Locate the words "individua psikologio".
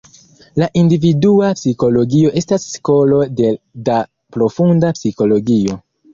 0.83-2.31